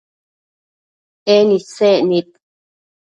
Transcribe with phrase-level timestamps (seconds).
[1.35, 2.29] En isec nid